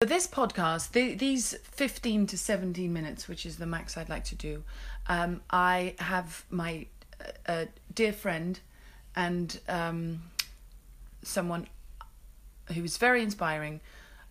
[0.00, 4.22] For this podcast, the, these 15 to 17 minutes, which is the max I'd like
[4.26, 4.62] to do,
[5.08, 6.86] um, I have my
[7.48, 8.60] uh, dear friend
[9.16, 10.22] and um,
[11.24, 11.66] someone
[12.72, 13.80] who is very inspiring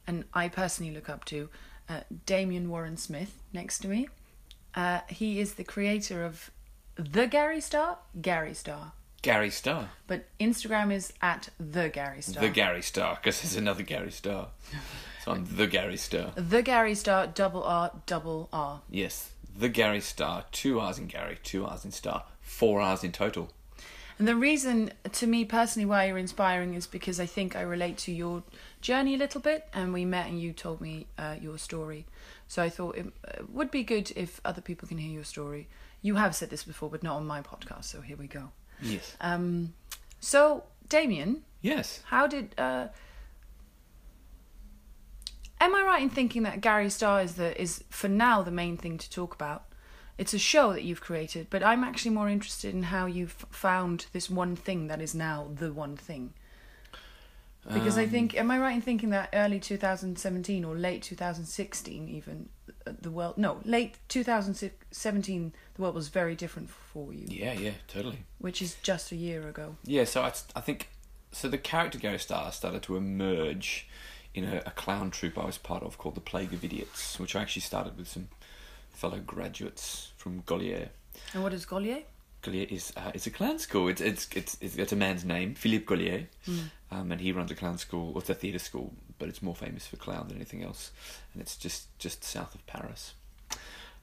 [0.07, 1.49] and I personally look up to,
[1.89, 4.07] uh, Damien Warren Smith, next to me.
[4.73, 6.49] Uh, he is the creator of
[6.95, 8.93] The Gary Starr, Gary Starr.
[9.21, 9.89] Gary Starr.
[10.07, 12.41] But Instagram is at The Gary Starr.
[12.41, 14.47] The Gary Starr, because there's another Gary Star.
[15.27, 16.31] I'm the Gary Starr.
[16.35, 18.81] The Gary Starr, double R, double R.
[18.89, 20.45] Yes, the Gary Starr.
[20.51, 23.49] Two R's in Gary, two R's in Starr, four R's in total.
[24.19, 27.97] And the reason, to me personally, why you're inspiring is because I think I relate
[27.99, 28.41] to your
[28.81, 32.05] journey a little bit, and we met and you told me uh, your story.
[32.47, 35.67] So I thought it uh, would be good if other people can hear your story.
[36.01, 38.49] You have said this before, but not on my podcast, so here we go.
[38.81, 39.15] Yes.
[39.21, 39.73] Um,
[40.19, 42.01] so, Damien, Yes.
[42.05, 42.55] how did.
[42.57, 42.87] Uh,
[45.59, 48.77] am I right in thinking that Gary Starr is, the, is, for now, the main
[48.77, 49.63] thing to talk about?
[50.17, 54.07] It's a show that you've created, but I'm actually more interested in how you've found
[54.13, 56.33] this one thing that is now the one thing.
[57.71, 62.07] Because I Um, think, am I right in thinking that early 2017 or late 2016,
[62.07, 62.47] even
[62.87, 67.71] uh, the world, no, late 2017, the world was very different for you, Yeah, yeah,
[67.87, 68.23] totally.
[68.39, 69.75] which is just a year ago.
[69.83, 70.87] Yeah, so I, I think
[71.31, 71.49] so.
[71.49, 73.87] The character Gary Starr started to emerge
[74.37, 77.35] in a, a clown troupe I was part of called the Plague of Idiots, which
[77.35, 78.27] I actually started with some
[78.91, 80.89] fellow graduates from Gaulier.
[81.33, 82.03] And what is Gaulier?
[82.43, 83.87] Gaulier is uh, it's a clown school.
[83.87, 86.27] It's it's it's it's, a man's name, Philippe Gaulier,
[86.91, 88.11] um, and he runs a clown school.
[88.11, 90.91] Well, it's a theatre school, but it's more famous for clown than anything else,
[91.33, 93.15] and it's just just south of Paris.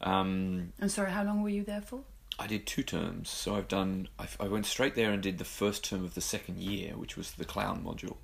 [0.01, 2.01] Um, And sorry, how long were you there for?
[2.37, 4.09] I did two terms, so I've done.
[4.19, 7.17] I, I went straight there and did the first term of the second year, which
[7.17, 8.17] was the clown module,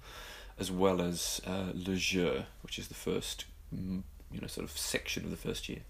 [0.61, 4.77] as well as uh, le jeu, which is the first, mm, you know, sort of
[4.77, 5.80] section of the first year.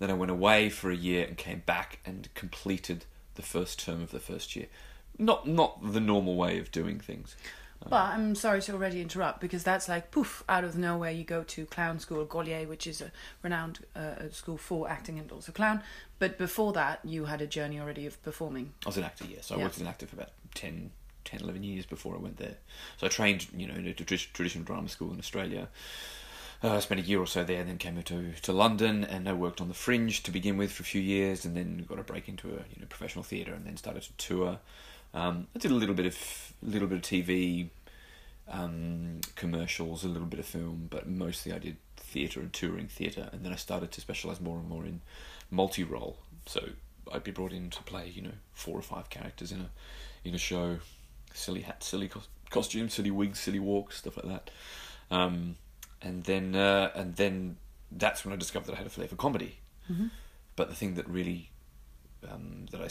[0.00, 3.04] Then I went away for a year and came back and completed
[3.36, 4.66] the first term of the first year.
[5.18, 7.36] Not not the normal way of doing things.
[7.88, 11.10] But I'm sorry to already interrupt because that's like poof out of nowhere.
[11.10, 13.10] You go to clown school Gaulier, which is a
[13.42, 15.82] renowned uh, school for acting and also clown.
[16.18, 18.74] But before that, you had a journey already of performing.
[18.84, 19.38] I was an actor, yeah.
[19.40, 19.64] So I Yeah.
[19.64, 20.90] worked as an actor for about 10,
[21.30, 22.56] 10, 11 years before I went there.
[22.96, 25.68] So I trained, you know, in a tradi- traditional drama school in Australia.
[26.62, 29.26] Uh, I spent a year or so there, and then came to to London, and
[29.28, 31.98] I worked on the Fringe to begin with for a few years, and then got
[31.98, 34.58] a break into a you know professional theatre, and then started to tour.
[35.14, 37.70] Um, I did a little bit of little bit of TV,
[38.46, 43.30] um, commercials, a little bit of film, but mostly I did theatre and touring theatre,
[43.32, 45.00] and then I started to specialise more and more in
[45.50, 46.18] multi role.
[46.44, 46.60] So
[47.10, 49.70] I'd be brought in to play, you know, four or five characters in a
[50.24, 50.78] in a show,
[51.32, 54.50] silly hats, silly cos- costumes, silly wigs, silly walks, stuff like that.
[55.10, 55.56] Um,
[56.02, 57.56] and then uh, and then
[57.92, 59.58] that's when I discovered that I had a flair for comedy.
[60.56, 61.50] But the thing that really
[62.30, 62.88] um, that I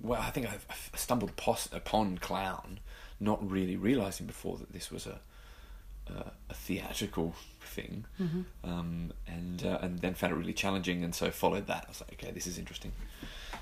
[0.00, 2.80] well, I think I, I stumbled pos- upon clown,
[3.20, 5.20] not really realizing before that this was a
[6.08, 8.06] a, a theatrical thing,
[8.64, 11.84] um, and uh, and then found it really challenging, and so followed that.
[11.86, 12.92] I was like, okay, this is interesting.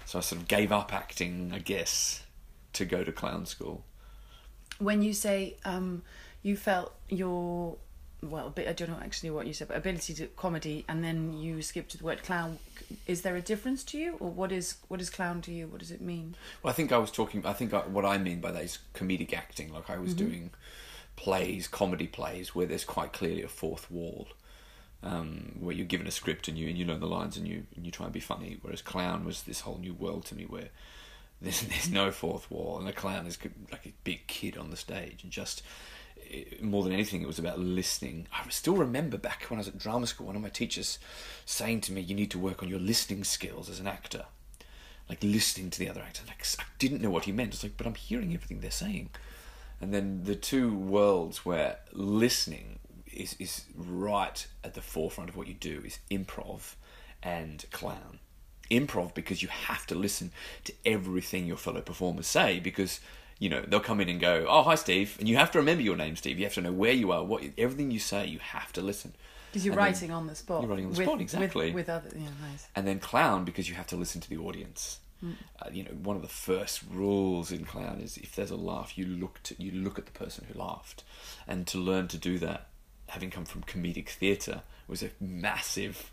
[0.06, 2.22] So I sort of gave up acting, I guess,
[2.72, 3.84] to go to clown school.
[4.80, 6.02] When you say um,
[6.42, 7.76] you felt your
[8.22, 11.02] well, a bit, I don't know actually what you said, but ability to comedy, and
[11.02, 12.58] then you skipped to the word clown.
[13.06, 15.66] Is there a difference to you, or what is what is clown to you?
[15.66, 16.34] What does it mean?
[16.62, 17.46] Well, I think I was talking.
[17.46, 19.72] I think I, what I mean by that is comedic acting.
[19.72, 20.50] Like I was doing
[21.16, 24.28] plays, comedy plays, where there's quite clearly a fourth wall,
[25.02, 27.66] um, where you're given a script and you and you learn the lines and you
[27.74, 28.58] and you try and be funny.
[28.60, 30.68] Whereas clown was this whole new world to me, where
[31.40, 33.38] there's there's no fourth wall, and the clown is
[33.70, 35.62] like a big kid on the stage, and just
[36.16, 38.26] it- more than anything, it was about listening.
[38.32, 40.98] I still remember back when I was at drama school, one of my teachers
[41.44, 44.26] saying to me, "You need to work on your listening skills as an actor."
[45.08, 46.22] like listening to the other actor.
[46.28, 47.52] Like I didn't know what he meant.
[47.52, 49.10] It's like, but I'm hearing everything they're saying.
[49.80, 52.78] And then the two worlds where listening
[53.12, 56.74] is is right at the forefront of what you do is improv
[57.24, 58.20] and clown.
[58.70, 60.30] Improv because you have to listen
[60.64, 63.00] to everything your fellow performers say because
[63.38, 65.82] you know they'll come in and go, "Oh, hi, Steve," and you have to remember
[65.82, 66.38] your name, Steve.
[66.38, 68.26] You have to know where you are, what everything you say.
[68.26, 69.14] You have to listen.
[69.50, 70.62] Because you're And writing on the spot.
[70.62, 71.66] You're writing on the with, spot, exactly.
[71.66, 72.68] With, with other, yeah, nice.
[72.76, 75.00] and then clown because you have to listen to the audience.
[75.22, 78.96] Uh, you know, one of the first rules in clown is if there's a laugh,
[78.96, 81.04] you look to, you look at the person who laughed,
[81.46, 82.68] and to learn to do that,
[83.08, 86.10] having come from comedic theatre, was a massive,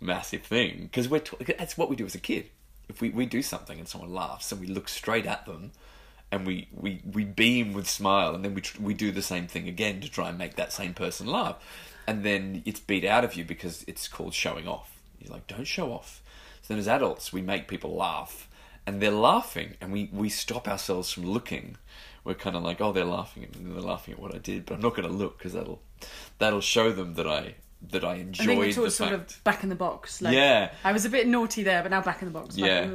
[0.00, 2.46] massive thing because we're t- that's what we do as a kid.
[2.88, 5.72] If we, we do something and someone laughs and we look straight at them,
[6.30, 9.46] and we, we, we beam with smile, and then we tr- we do the same
[9.46, 11.56] thing again to try and make that same person laugh.
[12.06, 14.98] and then it's beat out of you because it's called showing off.
[15.20, 16.22] You're like, don't show off.
[16.62, 18.48] So then, as adults, we make people laugh,
[18.86, 21.76] and they're laughing, and we we stop ourselves from looking.
[22.24, 24.74] We're kind of like, oh, they're laughing, and they're laughing at what I did, but
[24.74, 25.80] I'm not going to look because that'll
[26.38, 27.54] that'll show them that I
[27.90, 28.48] that I enjoyed.
[28.48, 29.32] I think it's all sort fact.
[29.32, 30.20] of back in the box.
[30.20, 30.72] Like, Yeah.
[30.84, 32.56] I was a bit naughty there, but now back in the box.
[32.56, 32.88] Yeah.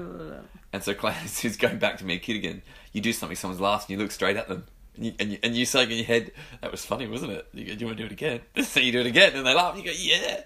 [0.72, 2.62] And so Clarence is going back to me a kid again.
[2.92, 4.66] You do something, someone's laughing, you look straight at them.
[4.96, 6.32] And you, and you, and you say in your head,
[6.62, 7.48] that was funny, wasn't it?
[7.54, 8.42] You go, do you want to do it again?
[8.64, 10.42] so you do it again, and they laugh, and you go, yeah!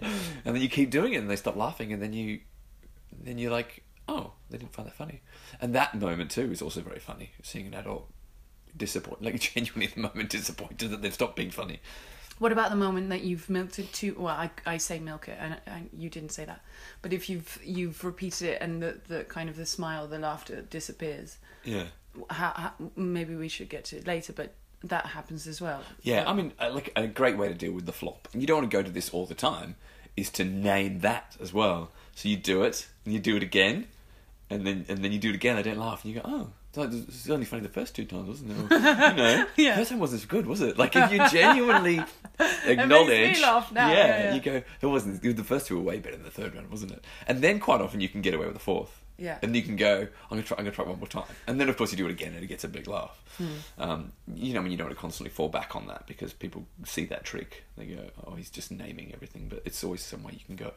[0.46, 2.40] And then you keep doing it, and they stop laughing, and then you,
[3.12, 5.22] then you're like, oh, they didn't find that funny.
[5.60, 8.10] And that moment, too, is also very funny, seeing an adult
[8.78, 11.82] disappointed, like genuinely at the moment disappointed that they've stopped being funny.
[12.40, 14.16] What about the moment that you've milked it too?
[14.18, 16.62] Well, I, I say milk it, and, and you didn't say that.
[17.02, 20.62] But if you've you've repeated it, and the, the kind of the smile, the laughter
[20.62, 21.86] disappears, Yeah.
[22.30, 24.34] how, how, maybe we should get to it later.
[24.34, 24.54] But
[24.84, 25.82] that happens as well.
[26.04, 28.48] Yeah, I mean, uh, like a great way to deal with the flop, and you
[28.48, 29.76] don't want to go to this all the time,
[30.16, 31.90] is to name that as well.
[32.16, 33.88] So you do it, and you do it again,
[34.50, 35.56] and then and then you do it again.
[35.56, 38.28] They don't laugh, and you go, "Oh, like- it's only funny the first two times,
[38.28, 38.76] wasn't it?" Or,
[39.10, 39.76] you know, Yeah.
[39.76, 40.78] first time wasn't as good, was it?
[40.78, 42.02] Like if you genuinely
[42.66, 44.34] acknowledge, laugh now, yeah, yeah, yeah.
[44.36, 46.92] you go, "It wasn't." The first two were way better than the third one, wasn't
[46.94, 47.04] it?
[47.28, 49.02] And then quite often you can get away with the fourth.
[49.20, 49.40] Yeah.
[49.42, 50.58] And you can go, I'm gonna try.
[50.60, 52.44] I'm gonna try one more time, and then of course you do it again, and
[52.44, 53.20] it gets a big laugh.
[53.40, 53.46] Hmm.
[53.80, 56.34] Um, you know, I mean, you don't want to constantly fall back on that because
[56.34, 57.64] people see that trick.
[57.78, 60.72] They go, "Oh, he's just naming everything," but it's always some way you can go.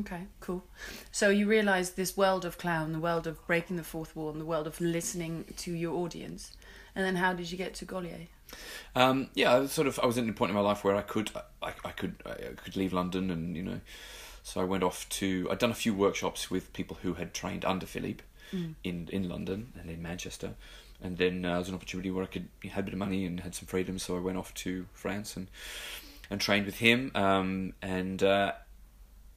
[0.00, 0.64] Okay, cool.
[1.10, 4.40] So you realise this world of clown, the world of breaking the fourth wall, and
[4.40, 6.56] the world of listening to your audience.
[6.94, 8.28] And then how did you get to Gaulier?
[8.94, 9.98] Um, yeah, I was sort of.
[10.02, 11.30] I was at a point in my life where I could,
[11.62, 13.80] I, I could, I could leave London, and you know,
[14.42, 15.48] so I went off to.
[15.50, 19.72] I'd done a few workshops with people who had trained under Philippe in in London
[19.78, 20.54] and in Manchester,
[21.02, 23.26] and then uh, there was an opportunity where I could had a bit of money
[23.26, 25.48] and had some freedom, so I went off to France and
[26.30, 28.22] and trained with him, um, and.
[28.22, 28.52] Uh,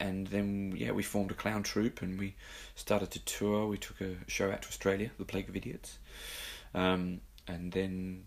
[0.01, 2.35] and then yeah, we formed a clown troupe and we
[2.75, 3.67] started to tour.
[3.67, 5.99] We took a show out to Australia, The Plague of Idiots,
[6.73, 8.25] um, and then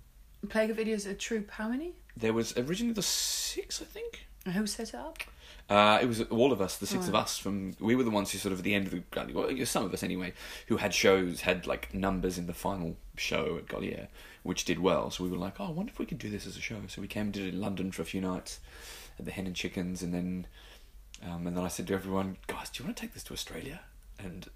[0.48, 1.94] Plague of Idiots, a troupe, how many?
[2.16, 4.26] there was originally the six, I think.
[4.44, 5.18] And Who set it up?
[5.68, 7.38] Uh, it was all of us, the six of us.
[7.38, 9.84] From we were the ones who sort of at the end of the well, some
[9.84, 10.34] of us anyway,
[10.66, 14.08] who had shows, had like numbers in the final show at Gaulier,
[14.42, 15.10] which did well.
[15.10, 16.76] So we were like, oh, I wonder if we could do this as a show.
[16.88, 18.60] So we came and did it in London for a few nights
[19.18, 20.46] at the Hen and Chickens, and then
[21.26, 23.32] um, and then I said to everyone, guys, do you want to take this to
[23.32, 23.80] Australia?
[24.18, 24.48] And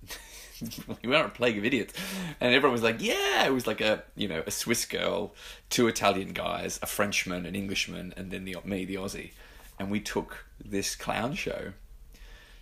[1.02, 1.92] we on a plague of idiots,
[2.40, 5.34] and everyone was like, "Yeah!" It was like a you know a Swiss girl,
[5.68, 9.32] two Italian guys, a Frenchman, an Englishman, and then the me, the Aussie,
[9.78, 11.72] and we took this clown show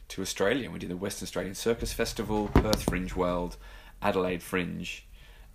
[0.09, 0.71] to Australia.
[0.71, 3.57] We did the Western Australian Circus Festival, Perth Fringe World,
[4.01, 5.05] Adelaide Fringe,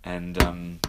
[0.04, 0.80] and um,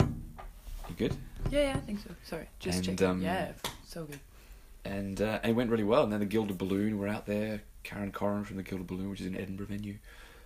[0.00, 1.14] you good?
[1.50, 2.10] Yeah, yeah, I think so.
[2.24, 3.06] Sorry, just And, checking.
[3.06, 3.52] um, yeah,
[3.86, 4.20] so good.
[4.84, 6.02] And uh, and it went really well.
[6.04, 7.62] And then the Gilded Balloon were out there.
[7.84, 9.92] Karen Koren from the Gilded Balloon, which is an Edinburgh venue,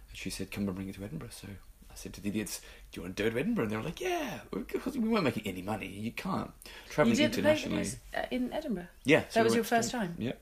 [0.09, 1.49] and she said, "Come and bring it to Edinburgh." So
[1.91, 2.61] I said to the idiots,
[2.93, 5.09] "Do you want to do it to Edinburgh?" And they were like, "Yeah." Because we
[5.09, 5.87] weren't making any money.
[5.89, 6.51] You can't
[6.91, 7.89] traveling internationally.
[8.15, 8.89] Uh, in Edinburgh.
[9.05, 10.15] Yeah, so That we was your went to first time?
[10.19, 10.33] Yeah.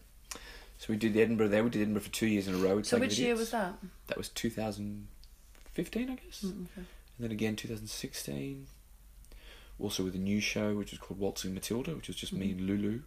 [0.78, 1.62] So we did Edinburgh there.
[1.62, 2.82] We did Edinburgh for two years in a row.
[2.82, 3.74] So which year was that?
[4.08, 6.42] That was 2015, I guess.
[6.42, 6.62] Mm, okay.
[6.76, 6.86] And
[7.20, 8.66] then again 2016.
[9.78, 12.58] Also with a new show which was called Waltzing Matilda, which was just me Mm-hmm.
[12.58, 13.00] and Lulu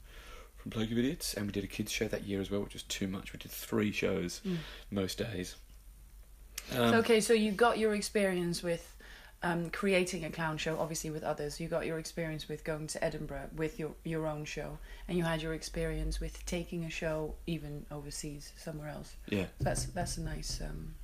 [0.68, 1.34] from Plague of Idiots.
[1.34, 3.34] And we did a kids show that year as well, which was too much.
[3.34, 4.58] We did three shows Mm.
[4.92, 5.56] most days.
[6.72, 8.94] Um, So, okay, so you got your experience with
[9.44, 11.60] um, creating a clown show, obviously with others.
[11.60, 15.24] You got your experience with going to Edinburgh with your your own show, and you
[15.24, 19.16] had your experience with taking a show even overseas somewhere else.
[19.28, 19.46] Yeah.
[19.60, 20.96] That's that's a nice um,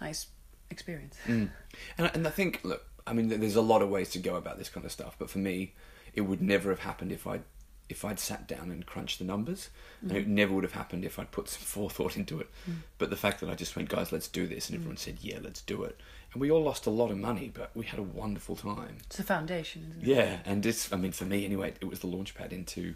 [0.00, 0.28] nice
[0.70, 1.16] experience.
[1.26, 1.50] Mm.
[1.98, 4.56] And, and I think, look, I mean, there's a lot of ways to go about
[4.58, 5.74] this kind of stuff, but for me,
[6.14, 7.44] it would never have happened if I'd
[7.92, 9.70] if I'd sat down and crunched the numbers,
[10.00, 12.48] and it never would have happened if I'd put some forethought into it.
[12.64, 12.72] Hmm.
[12.98, 14.82] But the fact that I just went, guys, let's do this, and hmm.
[14.82, 16.00] everyone said, yeah, let's do it,
[16.32, 18.98] and we all lost a lot of money, but we had a wonderful time.
[19.06, 20.08] It's a foundation, isn't it?
[20.08, 22.94] Yeah, and it's, I mean, for me anyway, it was the launchpad into.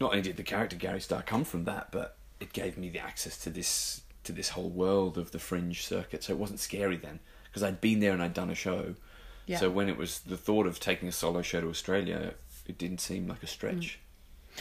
[0.00, 2.98] Not only did the character Gary Starr come from that, but it gave me the
[2.98, 6.24] access to this to this whole world of the fringe circuit.
[6.24, 8.94] So it wasn't scary then because I'd been there and I'd done a show.
[9.46, 9.58] Yeah.
[9.58, 12.34] So when it was the thought of taking a solo show to Australia,
[12.66, 13.98] it didn't seem like a stretch.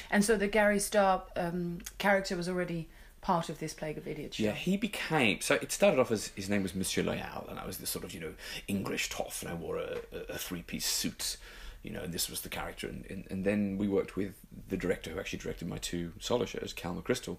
[0.09, 2.89] And so the Gary Starr um, character was already
[3.21, 4.39] part of this Plague of Idiots.
[4.39, 5.39] Yeah, he became.
[5.41, 8.03] So it started off as his name was Monsieur Loyal, and I was this sort
[8.03, 8.33] of you know
[8.67, 11.37] English toff, and I wore a, a, a three piece suit,
[11.83, 12.87] you know, and this was the character.
[12.87, 14.35] And, and and then we worked with
[14.67, 17.37] the director who actually directed my two solo shows, Cal McChrystal,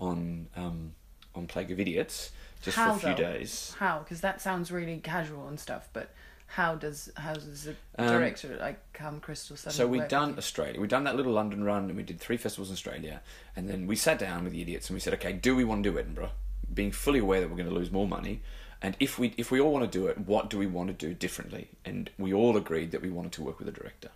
[0.00, 0.92] on um,
[1.34, 3.32] on Plague of Idiots, just How, for a few though?
[3.32, 3.74] days.
[3.78, 4.00] How?
[4.00, 6.10] Because that sounds really casual and stuff, but
[6.54, 10.80] how does how does a Um, director like Cal McChrystal So we'd done Australia.
[10.80, 13.22] We'd done that little London run, and we did three festivals in Australia.
[13.56, 15.82] And then we sat down with the idiots, and we said, "Okay, do we want
[15.82, 16.32] to do Edinburgh?"
[16.72, 18.42] Being fully aware that we're going to lose more money,
[18.82, 21.06] and if we if we all want to do it, what do we want to
[21.06, 21.68] do differently?
[21.84, 24.10] And we all agreed that we wanted to work with a director.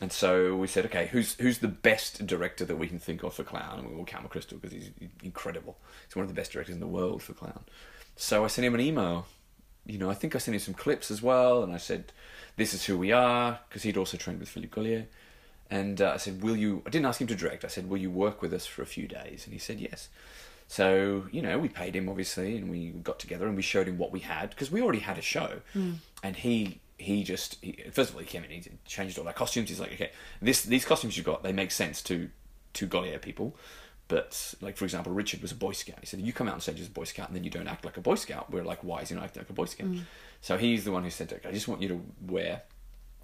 [0.00, 3.34] And so we said, okay, who's who's the best director that we can think of
[3.34, 3.80] for clown?
[3.80, 4.90] And we will Cal McChrystal because he's
[5.22, 5.76] incredible.
[6.06, 7.64] He's one of the best directors in the world for clown.
[8.16, 9.26] So I sent him an email.
[9.86, 12.12] You know, I think I sent him some clips as well, and I said,
[12.56, 15.06] "This is who we are," because he'd also trained with Philippe Gaulier.
[15.70, 17.64] And uh, I said, "Will you?" I didn't ask him to direct.
[17.64, 20.08] I said, "Will you work with us for a few days?" And he said, "Yes."
[20.68, 23.98] So you know, we paid him obviously, and we got together and we showed him
[23.98, 25.60] what we had because we already had a show,
[26.22, 29.34] and he he just he, first of all he came in, he changed all our
[29.34, 29.68] costumes.
[29.68, 32.30] He's like, okay, this these costumes you've got they make sense to
[32.74, 33.54] to Gaulier people,
[34.12, 35.96] but like for example, Richard was a Boy Scout.
[36.00, 37.66] He said, you come out on stage as a Boy Scout and then you don't
[37.66, 38.52] act like a Boy Scout.
[38.52, 39.88] We're like, why is he not acting like a Boy Scout?
[39.88, 40.02] Mm.
[40.42, 42.60] So he's the one who said, I just want you to wear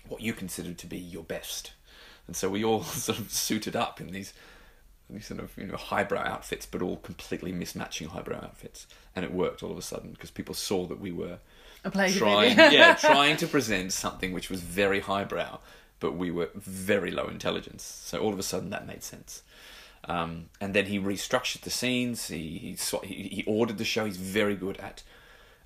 [0.09, 1.73] what you consider to be your best.
[2.27, 4.33] And so we all sort of suited up in these
[5.11, 9.33] these sort of you know highbrow outfits, but all completely mismatching highbrow outfits, and it
[9.33, 11.39] worked all of a sudden because people saw that we were
[11.85, 15.59] A play trying, yeah, trying to present something which was very highbrow,
[16.01, 17.85] but we were very low intelligence.
[17.85, 19.43] So all of a sudden that made sense.
[20.05, 22.29] Um, and then he restructured the scenes.
[22.29, 24.05] He he, he ordered the show.
[24.05, 25.03] He's very good at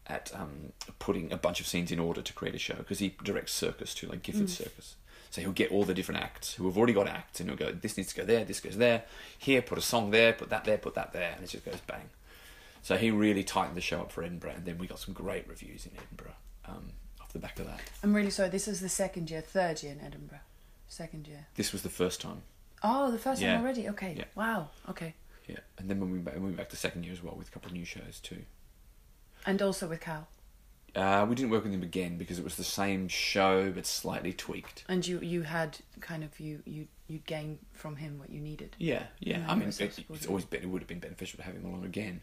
[0.07, 3.15] at um, putting a bunch of scenes in order to create a show because he
[3.23, 4.97] directs circus too, like Giffords Circus.
[5.31, 7.73] So he'll get all the different acts who have already got acts, and he'll go,
[7.73, 8.45] "This needs to go there.
[8.45, 9.05] This goes there.
[9.39, 10.33] Here, put a song there.
[10.33, 10.77] Put that there.
[10.77, 12.11] Put that there." And it just goes bang.
[12.83, 15.49] So he really tightened the show up for Edinburgh, and then we got some great
[15.49, 16.35] reviews in Edinburgh
[16.67, 17.81] um, off the back of that.
[18.03, 18.49] I'm really sorry.
[18.49, 20.41] This is the second year, third year in Edinburgh.
[20.89, 21.47] Second year.
[21.55, 22.43] This was the first time,
[22.85, 23.55] Oh, the first Yeah.
[23.55, 23.89] time already.
[23.91, 24.15] Okay.
[24.19, 24.25] Yeah.
[24.35, 24.71] Wow.
[24.89, 25.15] Okay.
[25.49, 25.59] yeah.
[25.79, 27.51] And then when we went we went back the second year as well with a
[27.51, 28.43] couple of new shows too.
[29.47, 30.29] And also with Cal.
[30.95, 34.33] Uh, we didn't work with him again because it was the same show but slightly
[34.33, 34.85] tweaked.
[34.89, 38.77] And you you had kind of you you you gained from him what you needed.
[38.79, 39.39] Yeah, yeah.
[39.39, 41.65] Yeah, I mean, it, it's always been it would have been beneficial to have him
[41.65, 42.21] along again.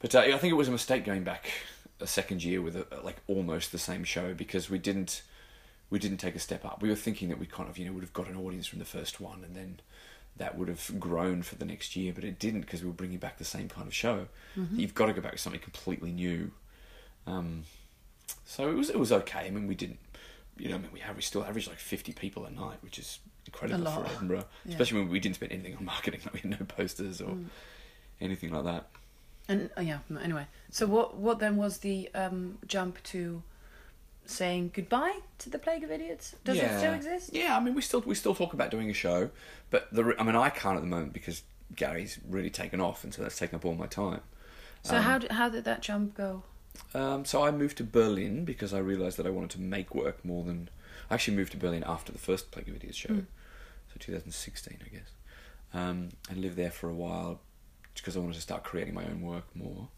[0.00, 1.50] But uh, I think it was a mistake going back
[2.00, 5.22] a second year with a, like almost the same show because we didn't
[5.92, 6.80] we didn't take a step up.
[6.82, 8.78] We were thinking that we kind of you know would have got an audience from
[8.80, 9.78] the first one and then
[10.38, 13.18] that would have grown for the next year, but it didn't because we were bringing
[13.18, 14.26] back the same kind of show.
[14.72, 16.50] You've got to go back to something completely new.
[17.26, 17.64] Um,
[18.46, 19.40] so it was it was okay.
[19.46, 19.98] I mean, we didn't,
[20.58, 22.98] you know, I mean, we have we still averaged like fifty people a night, which
[22.98, 24.72] is incredible for Edinburgh, Yeah.
[24.72, 26.20] especially when we didn't spend anything on marketing.
[26.24, 27.46] Like we had no posters or Mm.
[28.20, 28.86] anything like that.
[29.48, 29.98] And uh, yeah.
[30.22, 33.42] Anyway, so what what then was the um, jump to
[34.26, 36.34] saying goodbye to the Plague of Idiots?
[36.44, 37.30] Does it still exist?
[37.32, 39.30] Yeah, I mean, we still we still talk about doing a show,
[39.70, 41.42] but the I mean, I can't at the moment because
[41.74, 44.20] Gary's really taken off, and so that's taken up all my time.
[44.82, 46.42] So Um, how did how did that jump go?
[46.94, 50.24] Um, so I moved to Berlin because I realised that I wanted to make work
[50.24, 50.68] more than.
[51.10, 53.26] I actually moved to Berlin after the first Plague of Idiots show, Mm.
[53.92, 55.10] so 2016, I guess,
[55.74, 57.40] um, and lived there for a while
[57.94, 59.88] because I wanted to start creating my own work more.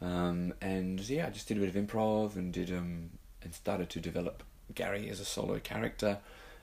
[0.00, 3.10] Um, and yeah, I just did a bit of improv and did um,
[3.42, 4.42] and started to develop
[4.74, 6.18] Gary as a solo character,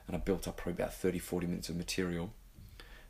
[0.06, 2.30] and I built up probably about 30, 40 minutes of material.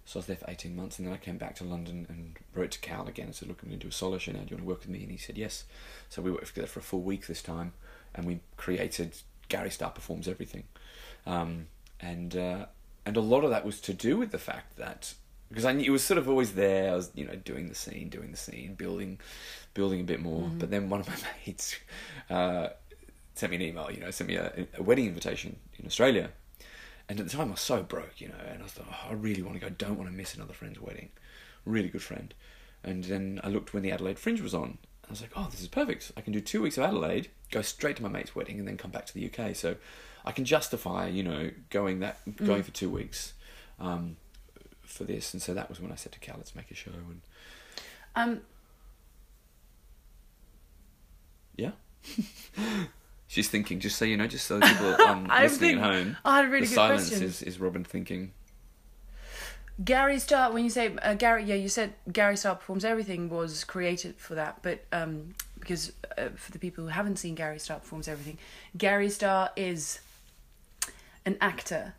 [0.05, 2.37] So I was there for 18 months, and then I came back to London and
[2.55, 4.39] wrote to Cal again and said, Look, I'm going to do a solo show now.
[4.39, 5.03] Do you want to work with me?
[5.03, 5.65] And he said, Yes.
[6.09, 7.75] So we worked together for a full week this time,
[8.15, 9.15] and we created
[9.49, 10.65] Gary Starr Performs Everything.
[11.27, 11.67] Um,
[12.01, 12.67] and, uh,
[13.05, 15.13] and a lot of that was to do with the fact that,
[15.51, 17.75] because I knew it was sort of always there, I was, you know, doing the
[17.75, 19.21] scene, doing the scene, building,
[19.75, 20.51] building a bit more.
[20.59, 21.77] But then one of my mates
[22.31, 22.69] uh,
[23.39, 26.31] sent me an email, you know, sent me a, a wedding invitation in Australia.
[27.09, 29.11] And at the time, I was so broke, you know, and I was like, oh,
[29.11, 29.71] I really want to go.
[29.71, 31.09] Don't want to miss another friend's wedding.
[31.65, 32.35] Really good friend.
[32.85, 34.79] And then I looked when the Adelaide Fringe was on.
[35.07, 36.13] I was like, oh, this is perfect.
[36.17, 38.77] I can do two weeks of Adelaide, go straight to my mate's wedding, and then
[38.77, 39.57] come back to the UK.
[39.57, 39.77] So
[40.25, 43.33] I can justify, you know, going that going for two weeks
[43.81, 44.17] um,
[44.83, 45.33] for this.
[45.33, 46.91] And so that was when I said to Cal, let's make a show.
[46.93, 47.23] And
[48.15, 48.41] Um,
[51.57, 51.71] yeah.
[53.29, 56.47] She's thinking, just so you know, just so people um, listening at home, I had
[56.47, 57.27] a really the good silence question.
[57.27, 58.33] is, is Robin thinking.
[59.85, 63.63] Gary Starr, when you say uh, Gary, yeah, you said Gary Starr performs everything was
[63.63, 67.79] created for that, but um, because uh, for the people who haven't seen Gary Starr
[67.79, 68.39] performs everything,
[68.77, 70.01] Gary Starr is
[71.25, 71.95] an actor.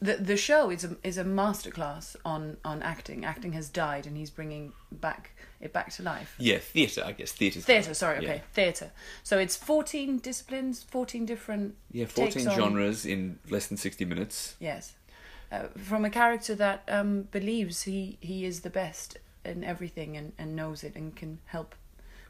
[0.00, 3.24] The The show is a is a masterclass on on acting.
[3.24, 6.34] Acting has died, and he's bringing back it back to life.
[6.38, 7.32] Yeah, theatre, I guess.
[7.32, 7.60] theatre.
[7.60, 8.30] Theatre, sorry, yeah.
[8.30, 8.90] okay, theatre.
[9.22, 14.04] So it's fourteen disciplines, fourteen different Yeah, takes 14 on- genres in less than 60
[14.04, 14.56] minutes.
[14.60, 14.94] Yes,
[15.50, 20.32] uh, from a character that um, believes he he is the best in everything and,
[20.38, 21.74] and knows it and can help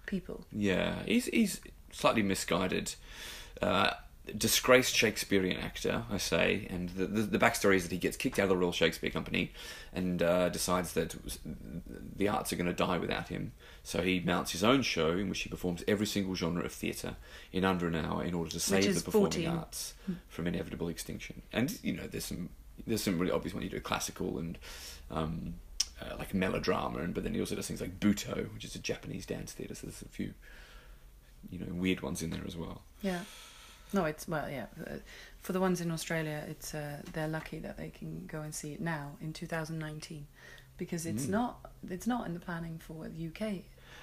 [0.07, 0.47] people.
[0.53, 2.95] Yeah, he's he's slightly misguided
[3.63, 3.91] Uh,
[4.37, 8.39] disgraced Shakespearean actor, I say, and the, the, the backstory is that he gets kicked
[8.39, 9.53] out of the Royal Shakespeare Company
[9.93, 11.15] and uh, decides that
[12.17, 13.53] the arts are going to die without him.
[13.83, 17.17] So he mounts his own show in which he performs every single genre of theatre
[17.53, 19.49] in under an hour in order to save the performing 14.
[19.49, 19.95] arts
[20.29, 21.43] from inevitable extinction.
[21.53, 22.49] And you know, there's some
[22.87, 24.59] there's some really obvious ones you do classical and
[25.11, 25.55] um,
[26.03, 28.79] uh, like melodrama, and but then he also does things like butoh, which is a
[28.79, 29.75] Japanese dance theatre.
[29.75, 30.35] So there's a few
[31.51, 32.83] you know weird ones in there as well.
[33.03, 33.21] Yeah.
[33.97, 34.67] No, it's well, yeah.
[34.79, 34.97] Uh,
[35.41, 38.73] for the ones in Australia, it's uh, they're lucky that they can go and see
[38.73, 40.27] it now in 2019,
[40.77, 41.31] because it's mm.
[41.31, 43.63] not it's not in the planning for the UK.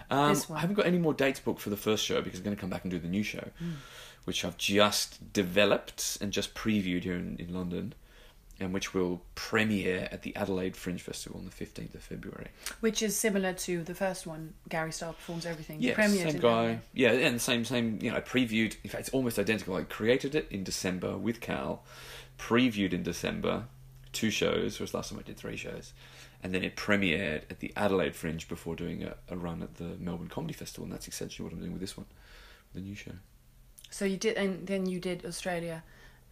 [0.09, 2.55] Um, I haven't got any more dates booked for the first show because I'm going
[2.55, 3.73] to come back and do the new show, mm.
[4.25, 7.93] which I've just developed and just previewed here in, in London
[8.59, 12.47] and which will premiere at the Adelaide Fringe Festival on the 15th of February.
[12.81, 14.53] Which is similar to the first one.
[14.69, 15.81] Gary Starr performs everything.
[15.81, 16.79] Yeah, same guy.
[16.93, 18.75] Yeah, and the same, same, you know, previewed.
[18.83, 19.75] In fact, it's almost identical.
[19.75, 21.83] I created it in December with Cal,
[22.37, 23.65] previewed in December,
[24.11, 25.93] two shows, was last time I did three shows.
[26.43, 29.95] And then it premiered at the Adelaide Fringe before doing a, a run at the
[29.97, 32.05] Melbourne Comedy Festival, and that's essentially what I'm doing with this one,
[32.73, 33.13] the new show.
[33.89, 35.83] So you did, and then you did Australia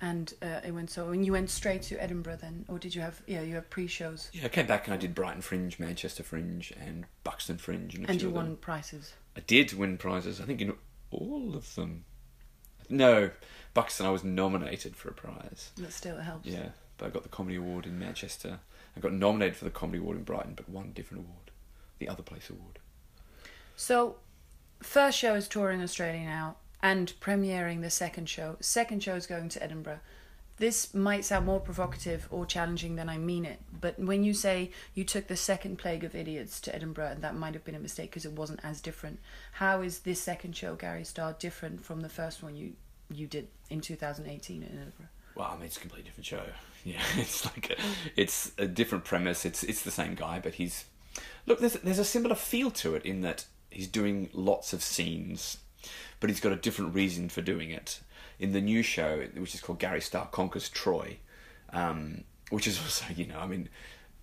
[0.02, 1.10] and uh, it went so.
[1.10, 3.22] And you went straight to Edinburgh then, or did you have?
[3.28, 4.30] Yeah, you have pre-shows.
[4.34, 8.10] Yeah, I came back and I did Brighton Fringe, Manchester Fringe, and Buxton Fringe, and,
[8.10, 9.14] and you won prizes.
[9.38, 10.42] I did win prizes.
[10.42, 10.74] I think in
[11.12, 12.06] all of them.
[12.90, 13.30] No,
[13.74, 14.06] Buxton.
[14.06, 15.72] I was nominated for a prize.
[15.78, 16.48] That still it helps.
[16.48, 18.60] Yeah, but I got the comedy award in Manchester.
[18.98, 21.52] I got nominated for the comedy award in Brighton, but one different award,
[22.00, 22.80] the Other Place award.
[23.78, 24.18] So,
[24.82, 28.58] first show is touring Australia now and premiering the second show.
[28.60, 30.00] Second show is going to Edinburgh.
[30.58, 34.70] This might sound more provocative or challenging than I mean it, but when you say
[34.94, 37.80] you took the second Plague of Idiots to Edinburgh, and that might have been a
[37.80, 39.20] mistake because it wasn't as different.
[39.54, 42.74] How is this second show, Gary Starr, different from the first one you
[43.12, 45.08] you did in 2018 in Edinburgh?
[45.36, 46.44] Well, I mean, it's a completely different show.
[46.84, 47.76] Yeah, it's like a,
[48.20, 49.46] it's a different premise.
[49.46, 50.86] It's it's the same guy, but he's
[51.46, 51.60] look.
[51.60, 55.58] There's there's a similar feel to it in that he's doing lots of scenes
[56.20, 58.00] but he's got a different reason for doing it.
[58.40, 61.18] In the new show, which is called Gary Starr Conquers Troy,
[61.72, 63.70] um, which is also, you know, I mean,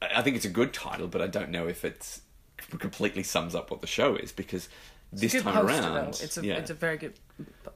[0.00, 2.20] I think it's a good title, but I don't know if it
[2.78, 4.68] completely sums up what the show is because
[5.12, 6.08] it's this time poster, around, though.
[6.08, 6.54] it's a yeah.
[6.56, 7.14] it's a very good,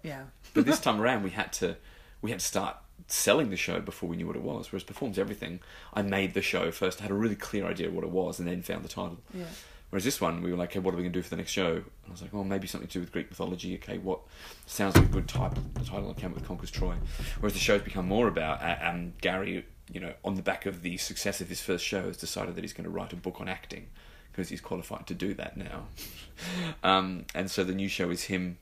[0.02, 0.24] yeah.
[0.54, 1.76] but this time around, we had to
[2.20, 2.76] we had to start
[3.08, 4.70] selling the show before we knew what it was.
[4.70, 5.60] Whereas Performs Everything,
[5.94, 8.38] I made the show first, I had a really clear idea of what it was,
[8.38, 9.18] and then found the title.
[9.34, 9.44] Yeah.
[9.92, 11.36] Whereas this one, we were like, okay, what are we going to do for the
[11.36, 11.72] next show?
[11.72, 13.74] And I was like, well, maybe something to do with Greek mythology.
[13.74, 14.20] Okay, what
[14.64, 16.94] sounds like a good type, the title I came up with Conquers Troy.
[17.40, 20.80] Whereas the show's become more about uh, um, Gary, you know, on the back of
[20.80, 23.38] the success of his first show, has decided that he's going to write a book
[23.38, 23.88] on acting
[24.30, 25.88] because he's qualified to do that now.
[26.82, 28.56] um, and so the new show is him,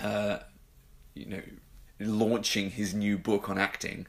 [0.00, 0.38] uh,
[1.12, 1.42] you know,
[2.00, 4.06] launching his new book on acting,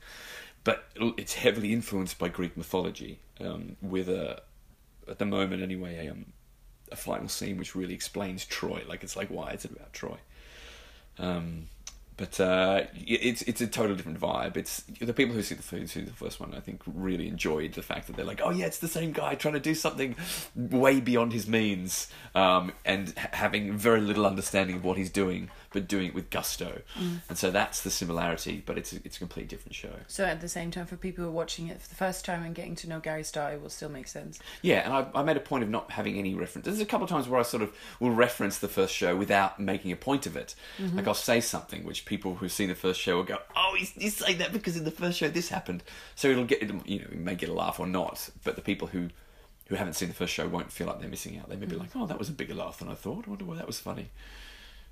[0.64, 0.86] but
[1.18, 4.42] it's heavily influenced by Greek mythology um, with a
[5.10, 6.26] at the moment anyway, a, um,
[6.92, 8.84] a final scene which really explains Troy.
[8.88, 10.18] Like it's like why is it about Troy?
[11.18, 11.68] Um,
[12.20, 14.58] but uh, it's it's a totally different vibe.
[14.58, 16.54] It's the people who see the who see the first one.
[16.54, 19.36] I think really enjoyed the fact that they're like, oh yeah, it's the same guy
[19.36, 20.18] trying to do something
[20.54, 25.88] way beyond his means, um, and having very little understanding of what he's doing, but
[25.88, 26.82] doing it with gusto.
[26.98, 27.22] Mm.
[27.30, 29.92] And so that's the similarity, but it's a, it's a completely different show.
[30.08, 32.44] So at the same time, for people who are watching it for the first time
[32.44, 34.40] and getting to know Gary Starr, it will still make sense.
[34.62, 36.66] Yeah, and I, I made a point of not having any reference.
[36.66, 39.60] There's a couple of times where I sort of will reference the first show without
[39.60, 40.56] making a point of it.
[40.78, 40.98] Mm-hmm.
[40.98, 43.92] Like I'll say something which people who've seen the first show will go, "Oh, he's,
[43.92, 45.84] he's saying that because in the first show this happened."
[46.16, 48.88] So it'll get you know, it may get a laugh or not, but the people
[48.88, 49.10] who
[49.68, 51.48] who haven't seen the first show won't feel like they're missing out.
[51.48, 51.80] They may be mm.
[51.80, 53.26] like, "Oh, that was a bigger laugh than I thought.
[53.28, 54.10] I wonder why that was funny."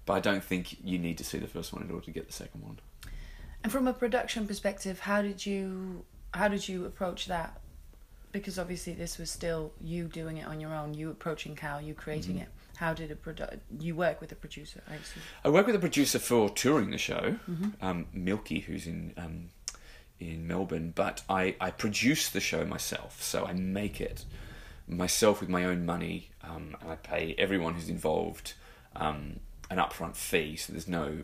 [0.08, 2.26] But I don't think you need to see the first one in order to get
[2.26, 2.80] the second one.
[3.64, 7.62] And from a production perspective, how did you how did you approach that?
[8.32, 11.94] Because obviously this was still you doing it on your own, you approaching Cal, you
[11.94, 12.44] creating mm-hmm.
[12.44, 14.82] it how did a produ- you work with a producer?
[14.88, 14.98] I.
[15.44, 17.70] I work with a producer for touring the show, mm-hmm.
[17.82, 19.50] um, Milky, who's in um,
[20.20, 20.94] in Melbourne.
[20.96, 24.26] But I I produce the show myself, so I make it
[24.88, 28.54] myself with my own money, um, and I pay everyone who's involved
[28.96, 30.56] um, an upfront fee.
[30.56, 31.20] So there's no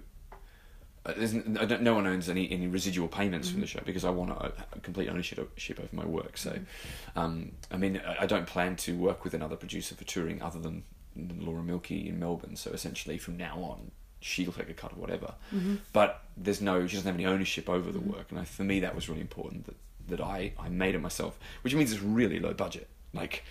[1.05, 3.55] uh, there's no one owns any, any residual payments mm-hmm.
[3.55, 6.37] from the show because I want a, a complete ownership over my work.
[6.37, 7.19] So, mm-hmm.
[7.19, 10.83] um, I mean, I don't plan to work with another producer for touring other than
[11.15, 12.55] Laura Milky in Melbourne.
[12.55, 15.33] So essentially, from now on, she'll take a cut or whatever.
[15.53, 15.75] Mm-hmm.
[15.91, 18.13] But there's no, she doesn't have any ownership over the mm-hmm.
[18.13, 19.75] work, and I, for me, that was really important that
[20.07, 22.89] that I I made it myself, which means it's really low budget.
[23.13, 23.43] Like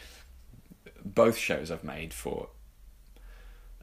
[1.04, 2.48] both shows I've made for,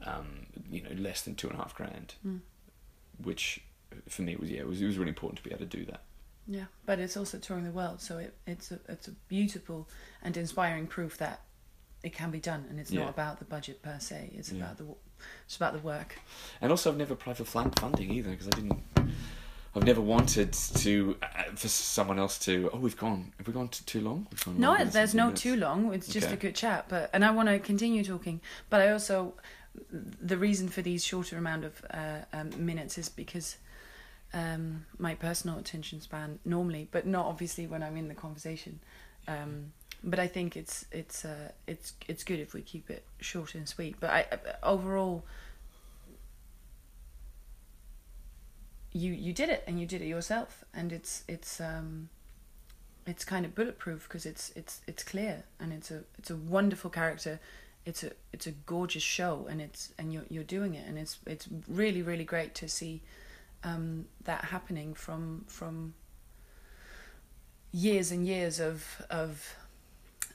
[0.04, 2.40] um, you know, less than two and a half grand, mm.
[3.22, 3.62] which
[4.08, 5.84] for me, was yeah, it was it was really important to be able to do
[5.86, 6.02] that.
[6.46, 9.88] Yeah, but it's also touring the world, so it, it's a it's a beautiful
[10.22, 11.42] and inspiring proof that
[12.02, 13.00] it can be done, and it's Yeah.
[13.00, 14.32] not about the budget per se.
[14.34, 14.64] It's Yeah.
[14.64, 14.86] about the
[15.44, 16.16] it's about the work.
[16.60, 18.82] And also, I've never applied for funding either because I didn't.
[19.76, 22.70] I've never wanted to uh, for someone else to.
[22.72, 23.32] Oh, we've gone.
[23.38, 24.26] Have we gone too long?
[24.46, 25.42] No, than there's no minutes.
[25.42, 25.92] too long.
[25.94, 26.34] It's just Okay.
[26.34, 26.86] a good chat.
[26.88, 28.40] But and I want to continue talking.
[28.70, 29.34] But I also
[29.90, 33.56] the reason for these shorter amount of uh, um, minutes is because
[34.32, 38.80] um, my personal attention span normally, but not obviously when I'm in the conversation.
[39.26, 43.54] Um, but I think it's it's uh, it's it's good if we keep it short
[43.54, 43.96] and sweet.
[44.00, 44.26] But I
[44.62, 45.24] overall.
[48.92, 52.08] You you did it and you did it yourself and it's it's um
[53.06, 56.90] it's kind of bulletproof because it's it's it's clear and it's a it's a wonderful
[56.90, 57.38] character
[57.86, 61.18] it's a it's a gorgeous show and it's and you're you're doing it and it's
[61.26, 63.00] it's really really great to see
[63.64, 65.94] um that happening from from
[67.72, 69.56] years and years of of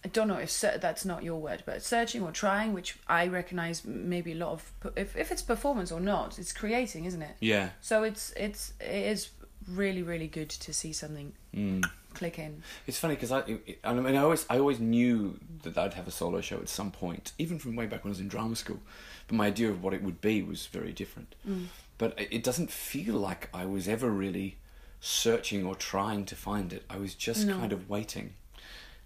[0.03, 3.25] I don't know if ser- that's not your word, but searching or trying, which I
[3.25, 7.35] recognize maybe a lot of if if it's performance or not, it's creating, isn't it?
[7.39, 7.69] Yeah.
[7.81, 9.29] So it's it's it is
[9.67, 11.83] really really good to see something Mm.
[12.15, 12.63] Click in.
[12.87, 13.43] It's funny because I,
[13.83, 16.91] I mean, I always, I always knew that I'd have a solo show at some
[16.91, 18.79] point, even from way back when I was in drama school.
[19.27, 21.35] But my idea of what it would be was very different.
[21.47, 21.67] Mm.
[21.97, 24.57] But it doesn't feel like I was ever really
[24.99, 26.83] searching or trying to find it.
[26.89, 27.57] I was just No.
[27.57, 28.33] kind of waiting.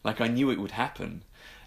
[0.04, 1.24] Like I knew it would happen,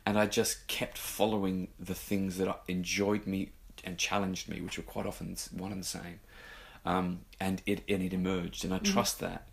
[0.07, 3.51] and I just kept following the things that enjoyed me
[3.85, 6.21] and challenged me, which were quite often one and the same.
[6.85, 9.47] Um, and it and it emerged, and I trust that.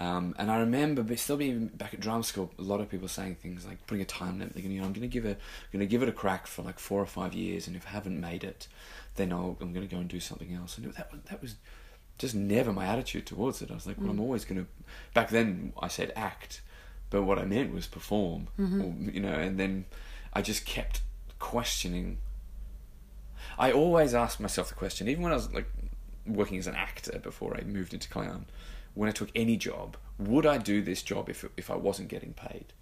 [0.00, 3.36] Um, and I remember still being back at drama school, a lot of people saying
[3.36, 4.54] things like putting a time limit.
[4.54, 5.36] Thinking, you know, I'm going to give a,
[5.72, 7.90] going to give it a crack for like four or five years, and if I
[7.90, 8.66] haven't made it,
[9.14, 10.76] then I'll, I'm going to go and do something else.
[10.78, 11.54] And that was, that was
[12.18, 13.70] just never my attitude towards it.
[13.70, 14.66] I was like, well, I'm always going to.
[15.14, 16.60] Back then, I said act,
[17.10, 18.48] but what I meant was perform.
[18.82, 19.84] Or, you know, and then
[20.32, 21.02] I just kept
[21.38, 22.18] questioning.
[23.56, 25.70] I always asked myself the question, even when I was like
[26.26, 28.46] working as an actor before I moved into clown,
[28.94, 32.32] when I took any job, would I do this job if if I wasn't getting
[32.32, 32.72] paid?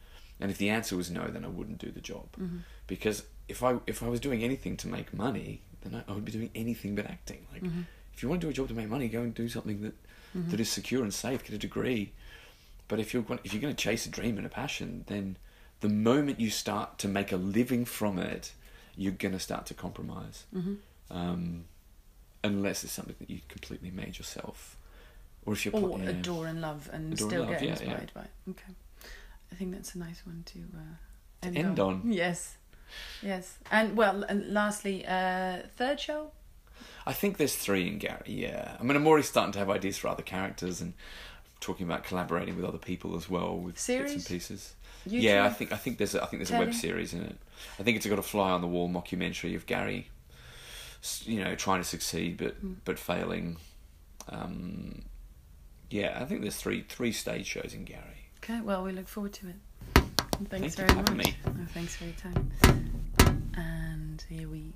[0.41, 2.59] And if the answer was no, then I wouldn't do the job mm-hmm.
[2.87, 6.25] because if I if I was doing anything to make money, then I, I would
[6.25, 7.47] be doing anything but acting.
[7.53, 7.83] Like mm-hmm.
[8.13, 9.95] if you want to do a job to make money, go and do something that
[10.37, 10.51] mm-hmm.
[10.51, 11.45] that is secure and safe.
[11.45, 12.13] Get a degree.
[12.89, 15.37] But if you're if you're going to chase a dream and a passion, then
[15.81, 18.53] the moment you start to make a living from it,
[18.97, 20.45] you're going to start to compromise.
[21.11, 21.65] Um,
[22.45, 24.77] unless it's something that you completely made yourself,
[25.47, 26.11] or if you're pl- or yeah.
[26.11, 28.23] adore and love and Adore and still love, get yeah, inspired by.
[28.23, 28.51] It.
[28.51, 28.73] Okay,
[29.51, 32.03] I think that's a nice one to uh, end, end on.
[32.13, 32.57] Yes,
[33.23, 36.31] yes, and well, and lastly, uh, third show.
[37.07, 38.23] I think there's three in Gary.
[38.27, 40.95] Yeah, I mean, I'm already starting to have ideas for other characters and
[41.61, 44.75] talking about collaborating with other people as well with bits and pieces.
[45.05, 47.37] Yeah, I think I think there's a, I think there's a web series in it.
[47.79, 50.09] I think it's got a fly on the wall mockumentary of Gary,
[51.25, 52.75] you know, trying to succeed but Hmm.
[52.85, 53.57] but failing.
[54.29, 55.03] Um,
[55.93, 58.31] yeah, I think there's three three stage shows in Gary.
[58.43, 59.57] Okay, well, we look forward to it.
[60.49, 61.13] Thanks Thank very much.
[61.13, 61.37] me.
[61.47, 62.51] Oh, thanks for your time.
[63.55, 64.73] And here we